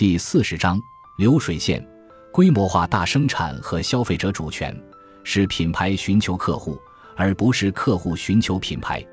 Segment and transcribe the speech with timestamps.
[0.00, 0.80] 第四十章
[1.18, 1.86] 流水线
[2.32, 4.74] 规模化大生产和消费者主权，
[5.24, 6.80] 是品牌寻求客户，
[7.14, 9.06] 而不是客户寻求品牌。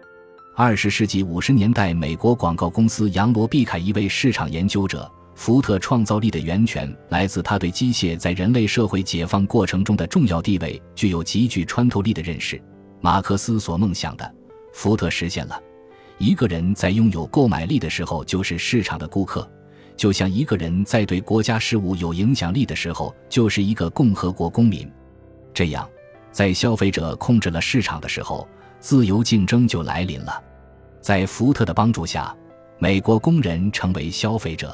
[0.56, 12.58] 二十世纪五十年代，美国广告公司杨罗毕凯一位市场研究者，福特创造力的源泉来自他对机械在人类社会解放过程中的重要地位具有极具穿透力的认识。
[13.02, 14.36] 马克思所梦想的，
[14.72, 15.62] 福特实现了。
[16.18, 19.42] 一个人在拥有购买力的时候，就是市场的顾客；
[19.98, 24.90] 就像一个人在对国家事务有影响力的时候，就是一个共和国公民。
[25.54, 25.90] 这样，
[26.32, 28.48] 在消费者控制了市场的时候，
[28.80, 30.42] 自由竞争就来临了。
[31.02, 32.34] 在福特的帮助下，
[32.78, 34.74] 美国工人成为消费者。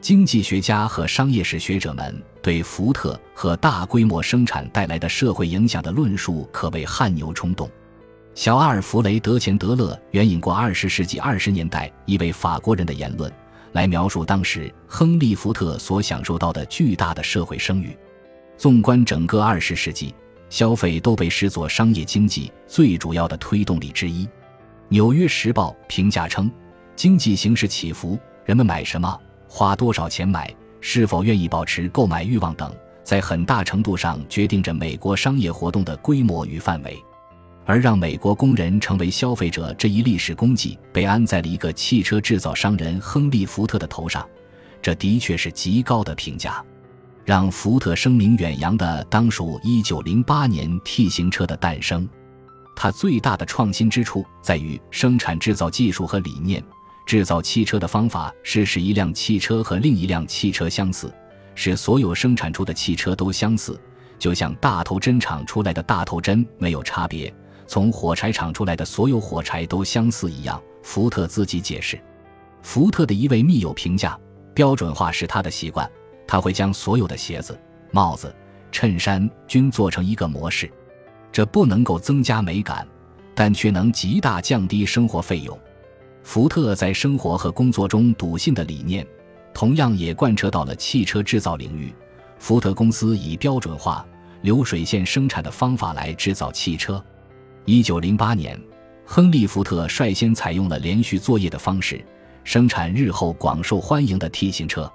[0.00, 7.68] 经济学家和商业史学者们对福特和大规模生产带来的社会影响的论述可谓汗牛充栋。
[8.34, 13.32] 小阿尔弗雷德·钱德勒援引过二十世纪二十年代一位法国人的言论，
[13.74, 17.96] 来描述当时亨利·福特所享受到的巨大的社会声誉。
[18.56, 20.14] 纵观整个二十世纪，
[20.48, 24.24] 消费都被视作商业经济最主要的推动力之一。
[24.88, 26.50] 《纽约时报》评价称
[26.94, 32.72] ：“经济形势起伏，人们买什么。”花多少钱买，是否愿意保持购买欲望等，
[33.02, 36.96] 在很大程度上决定着美国商业活动的规模与范围。
[37.64, 44.26] 而让美国工人成为消费者这一历史功绩被安在了一个汽车制造商人亨利·福特的头上，
[44.82, 46.62] 这的确是极高的评价。
[47.24, 52.06] 让福特声名远扬的当属1908年 T 型车的诞生。
[52.76, 56.62] 它最大的创新之处在于生产制造技术和理念。
[57.06, 61.12] 制造汽车的方法是使一辆汽车和另一辆汽车相似，
[61.54, 63.78] 使所有生产出的汽车都相似，
[64.18, 67.32] 就像大头针厂出来的大头针没有差别，
[67.66, 70.60] 从火柴厂出来的所有火柴都相似一样。
[70.82, 71.98] 福特自己解释，
[72.60, 74.18] 福特的一位密友评价：
[74.52, 75.90] 标准化是他的习惯，
[76.26, 77.58] 他会将所有的鞋子、
[77.90, 78.34] 帽子、
[78.70, 80.70] 衬衫均做成一个模式，
[81.32, 82.86] 这不能够增加美感，
[83.34, 85.58] 但却能极大降低生活费用。
[86.22, 89.06] 福特在生活和工作中笃信的理念，
[89.54, 91.94] 同样也贯彻到了汽车制造领域。
[92.38, 94.06] 福特公司以标准化、
[94.42, 97.02] 流水线生产的方法来制造汽车。
[97.66, 98.60] 一九零八年，
[99.06, 102.04] 亨利·福特率先采用了连续作业的方式，
[102.44, 104.90] 生产日后广受欢迎的 T 型车。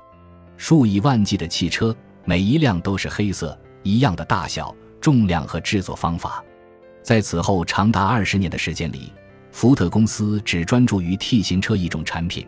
[0.56, 6.44] 数以万计的汽车，每一辆都是黑色，一样的大小、重量和制作方法。
[7.02, 9.12] 在此后长达二十年的时间里。
[9.52, 12.46] 福特公司只专注于 T 型车一种产品，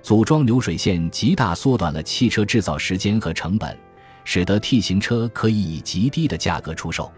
[0.00, 3.76] 组装流水线极大缩短了汽车制造时间和成本，
[4.24, 7.12] 使得 T 型车可以以极低的价格出售。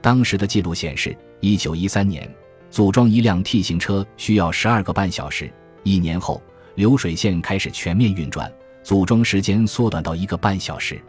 [0.00, 2.34] 当时的记录显示，1913年
[2.70, 5.50] 组装一辆 T 型车需要十二个半小时，
[5.82, 6.42] 一年后
[6.74, 11.00] 流水线开始全面运转，组装时间缩短到一个半小时。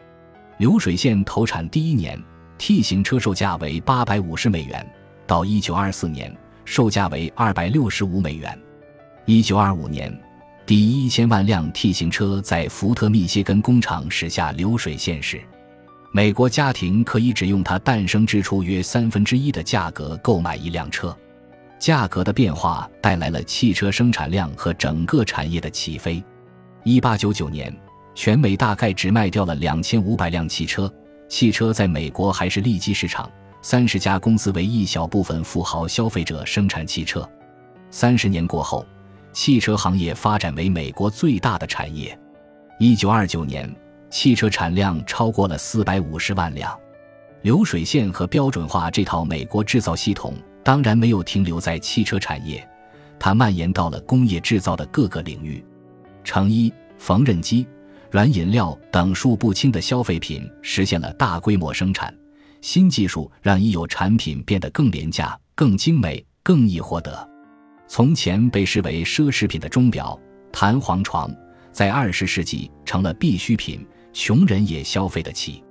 [0.58, 2.22] 流水线投产第一年
[2.58, 4.86] ，T 型车售价为八百五十美元，
[5.26, 6.36] 到1924年。
[6.66, 8.56] 售价为二百六十五美元。
[9.24, 10.16] 一九二五年，
[10.64, 15.40] 第一千万辆 T 型车在福特密歇根工厂驶下流水线时，
[16.12, 21.16] 美国家庭可以只用它诞生之初约三分之一的价格购买一辆车。
[21.78, 26.22] 价格的变化带来了汽车生产量和整个产业的起飞。
[26.82, 27.74] 一八九九年，
[28.14, 30.92] 全美大概只卖掉了两千五百辆汽车。
[31.28, 33.30] 汽车在美国还是利基市场。
[33.62, 37.28] 三十家公司为一小部分富豪消费者生产汽车。
[37.90, 38.84] 三十年过后，
[39.32, 42.18] 汽车行业发展为美国最大的产业。
[42.78, 43.70] 一九二九年，
[44.10, 46.78] 汽车产量超过了四百五十万辆。
[47.42, 52.68] 流水线和标准化这套美国制造系统当然没有停留在汽车产业，
[53.18, 55.64] 它蔓延到了工业制造的各个领域。
[56.22, 57.66] 成衣、缝纫机、
[58.10, 62.14] 软饮料等数不清的消费品实现了大规模生产。
[62.60, 67.26] 新技术让已有产品变得更廉价、更精美、更易获得。
[67.88, 70.20] 从前被视为奢侈品的钟表、
[70.52, 71.34] 弹簧床，
[71.72, 75.62] 在二十世纪成了必需品，穷人也消费得起。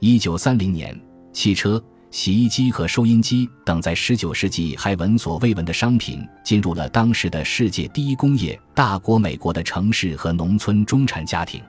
[0.00, 0.98] 一九三零年，
[1.32, 11.62] 汽车、洗衣机和收音机等在十九世纪还闻所未闻的商品，进入了当时的世界第一工业大国美国的城市和农村中产家庭。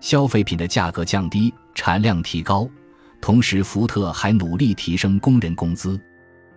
[0.00, 2.68] 消费品的价格降低，产量提高。
[3.20, 5.98] 同时，福特还努力提升工人工资，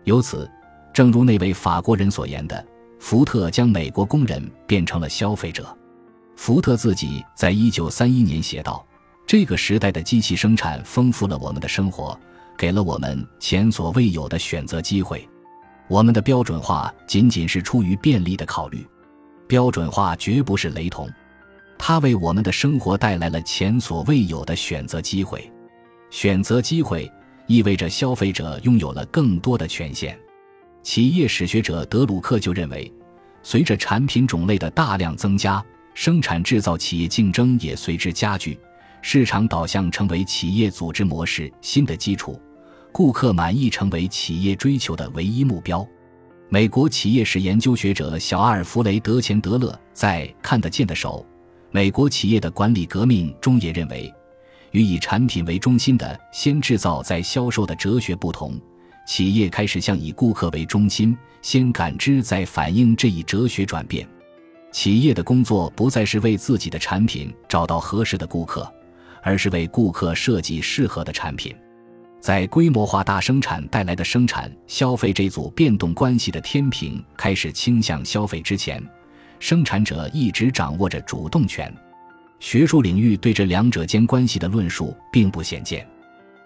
[0.03, 0.47] 由此，
[0.93, 2.63] 正如那位法国人所言的，
[2.99, 5.75] 福特将美国工人变成了消费者。
[6.35, 8.85] 福特自己在一九三一年写道
[9.29, 12.19] ：“这个时代的机器生产丰富了我们的生活，
[12.57, 15.29] 给了我们前所未有的选择机会。
[15.87, 18.83] 我们的标准化仅仅是出于便利的考虑，
[19.47, 21.07] 标准化绝不是雷同。”
[21.77, 25.47] 它为我们的生活带来了前所未有的选择机会。
[26.09, 27.07] 选择机会
[27.45, 30.17] 意味着消费者拥有了更多的权限。
[30.81, 32.91] 企业史学者德鲁克就认为，
[33.43, 38.59] 随着产品种类的大量增加，生产制造企业竞争也随之加剧，
[39.01, 42.39] 市场导向成为企业组织模式新的基础，
[42.91, 45.87] 顾客满意成为企业追求的唯一目标。
[46.49, 51.25] 美国企业史研究学者小阿尔弗雷德·钱德勒在《看得见的手：
[51.71, 54.11] 美国企业的管理革命》中也认为，
[54.71, 58.59] 与以产品为中心的先制造再销售的哲学不同，
[59.07, 64.07] 企业开始向以顾客为中心、先感知再反应这一哲学转变。
[64.71, 68.71] 企业的工作不再是为自己的产品找到合适的顾客，
[69.21, 71.55] 而是为顾客设计适合的产品。
[72.19, 78.83] 在规模化大生产带来的生产消费这组变动关系的天平开始倾向消费之前，
[79.39, 81.73] 生产者一直掌握着主动权。
[82.41, 85.87] 学术领域对这两者间关系的论述并不鲜见。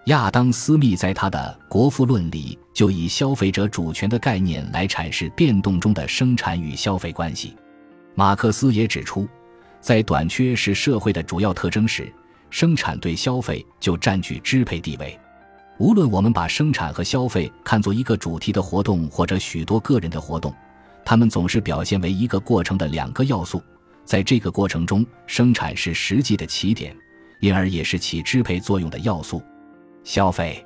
[0.05, 7.55] 亚当·斯密在他的《国富论》里就以消费者主权的概念来阐释变动中的生产与消费关系。
[8.13, 9.27] 马克思也指出，
[9.79, 12.11] 在短缺是社会的主要特征时，
[12.53, 15.19] 生产对消费就占据支配地位。
[15.79, 20.53] 无论我们把生产和消费看作一个主题的活动，或者许多个人的活动，
[21.03, 23.59] 它们总是表现为一个过程的两个要素。
[24.05, 26.95] 在这个过程中，生产是实际的起点，
[27.39, 29.41] 因而也是起支配作用的要素。
[30.03, 30.63] 消费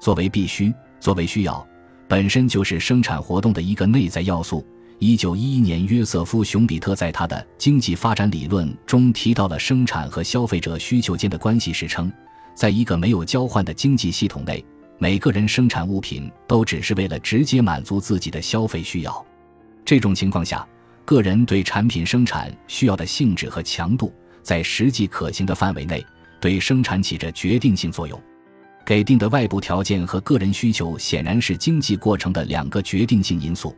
[0.00, 1.66] 作为必须、作为需要，
[2.06, 4.64] 本身就是生产活动的一个内在要素。
[4.98, 12.10] 一九一一年，约瑟夫·熊彼特在他的《经济发展理论》中提到了生产和消费者需求间的关系时称。
[12.54, 14.64] 在一个没有交换的经济系统内，
[14.96, 19.26] 每个人生产物品都只是为了直接满足自己的消费需要。
[19.84, 20.66] 这种情况下，
[21.04, 24.10] 个人对产品生产需要的性质和强度，
[24.42, 26.02] 在实际可行的范围内，
[26.40, 28.18] 对生产起着决定性作用。
[28.86, 33.76] 给定的外部条件和个人需求显然是经济过程的两个决定性因素，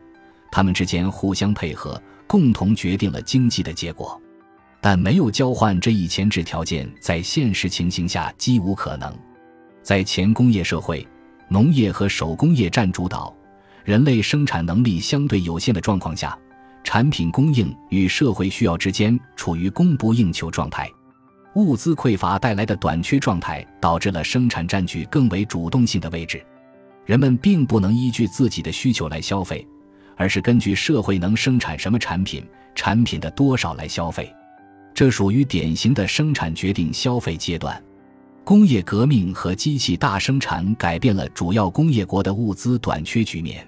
[0.51, 4.19] 它们之间互相配合，共同决定了经济的结果。
[4.81, 9.13] 但没有交换这一前置条件，在现实情形下几无可能。
[9.83, 11.05] 在前工业社会，
[11.47, 13.35] 农业和手工业占主导，
[13.83, 16.37] 人类生产能力相对有限的状况下，
[16.83, 20.89] 产品供应与社会需要之间处于供不应求状态。
[21.55, 26.45] 物资匮乏带来的短缺状态，导致了生产占据更为主动性的位置。
[27.05, 29.67] 人们并不能依据自己的需求来消费，
[30.19, 32.45] 而是根据社会能生产什么产品、
[32.75, 34.29] 产品的多少来消费。
[34.93, 37.81] 这属于典型的生产决定消费阶段。
[38.43, 43.65] 工业革命和机器大生产改变了主要工业国的物资短缺局面。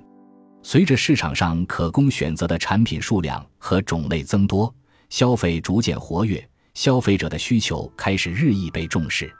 [0.61, 4.73] 随着市场上可供选择的产品数量和种类增多，
[5.09, 9.31] 消费逐渐活跃，消费者的需求开始日益被重视。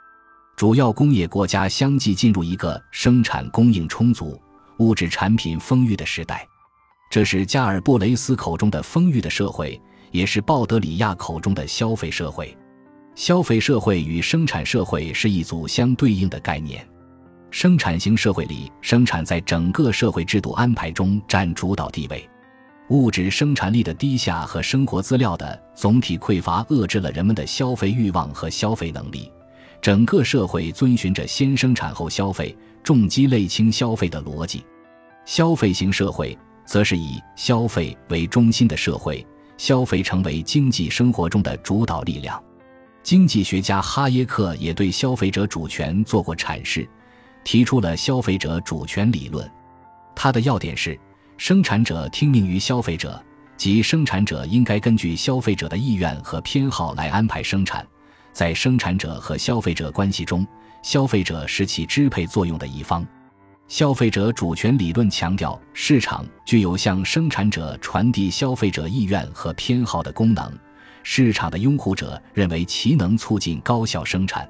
[0.56, 4.40] 主要工业国家相继进入一个生产供应充足、
[4.78, 6.48] 物质产品丰裕的时代。
[7.12, 9.78] 这是加尔布雷斯口中的丰裕的社会。
[10.12, 12.54] 也是鲍德里亚口中的消费社会，
[13.14, 16.86] 消费社会与生产社会是一组相对应的概念。
[17.50, 22.28] 生产型社会里，生产在整个社会制度安排中占主导地位。
[22.90, 29.32] 物质生产力的低下和生活资料的总体匮乏遏制了人们的消费欲望和消费能力。
[29.80, 34.62] 整个社会遵循着先生产后消费、重积累轻消费的逻辑。
[35.24, 39.26] 消费型社会则是以消费为中心的社会。
[39.58, 42.42] 消费成为经济生活中的主导力量。
[43.00, 46.88] 经济学家哈耶克也对消费者主权做过阐释，
[47.44, 49.48] 提出了消费者主权理论。
[50.16, 50.98] 他的要点是：
[51.36, 53.24] 生产者听命于消费者，
[53.56, 57.86] 即生产者应该根据消费者的意愿和偏好来安排生产。
[58.32, 60.44] 在生产者和消费者关系中，
[60.82, 63.06] 消费者是起支配作用的一方。
[63.72, 70.52] 消费者主权理论强调，市场具有向生产者传递消费者意愿和偏好的功能。
[71.02, 74.46] 市场的拥护者认为其能促进高效生产。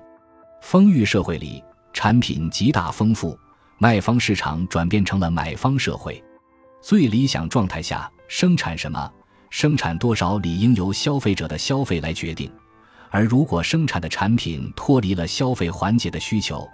[0.60, 1.62] 丰裕社会里，
[1.92, 3.38] 产品极大丰富，
[3.78, 6.20] 卖方市场转变成了买方社会。
[6.80, 9.08] 最理想状态下，生产什么、
[9.50, 12.50] 生产多少，理应由消费者的消费来决定。
[13.08, 16.68] 而如果生产的产品脱离了消费环节的需求，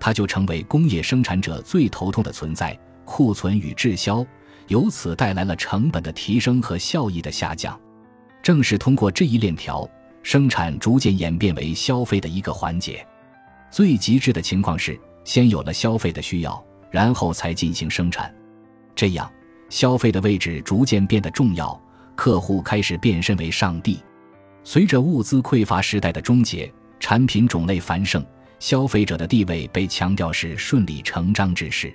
[0.00, 4.26] 它就成为工业生产者最头痛的存在，库存与滞销，
[4.68, 7.78] 由此带来了成本的提升和效益的下降。
[8.42, 9.86] 正是通过这一链条，
[10.22, 13.06] 生产逐渐演变为消费的一个环节。
[13.70, 18.34] 最极致的情况是，先有了消费的需要，然后才进行生产。
[18.96, 19.30] 这样，
[19.68, 21.78] 消费的位置逐渐变得重要，
[22.16, 24.00] 客户开始变身为上帝。
[24.64, 28.24] 随着物资匮乏时代的终结，产品种类繁盛，
[28.60, 31.92] 消费者的地位被强调是顺理成章之事。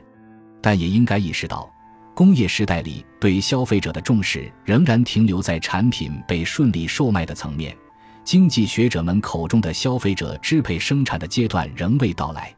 [0.61, 1.71] 但也应该意识到，
[2.15, 7.77] 工业时代里对消费者的重视仍然停留在产品被顺利售卖的层面，
[8.23, 12.54] 经济学者们口中的消费者支配生产的阶段仍未到来。